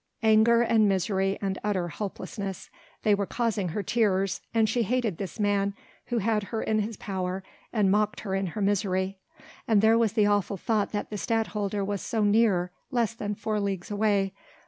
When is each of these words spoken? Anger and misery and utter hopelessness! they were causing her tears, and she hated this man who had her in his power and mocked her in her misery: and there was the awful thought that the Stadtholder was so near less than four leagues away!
Anger 0.23 0.63
and 0.63 0.89
misery 0.89 1.37
and 1.43 1.59
utter 1.63 1.87
hopelessness! 1.89 2.71
they 3.03 3.13
were 3.13 3.27
causing 3.27 3.69
her 3.69 3.83
tears, 3.83 4.41
and 4.51 4.67
she 4.67 4.81
hated 4.81 5.19
this 5.19 5.39
man 5.39 5.75
who 6.07 6.17
had 6.17 6.45
her 6.45 6.63
in 6.63 6.79
his 6.79 6.97
power 6.97 7.43
and 7.71 7.91
mocked 7.91 8.21
her 8.21 8.33
in 8.33 8.47
her 8.57 8.61
misery: 8.63 9.19
and 9.67 9.79
there 9.79 9.99
was 9.99 10.13
the 10.13 10.25
awful 10.25 10.57
thought 10.57 10.91
that 10.91 11.11
the 11.11 11.19
Stadtholder 11.19 11.85
was 11.85 12.01
so 12.01 12.23
near 12.23 12.71
less 12.89 13.13
than 13.13 13.35
four 13.35 13.59
leagues 13.59 13.91
away! 13.91 14.33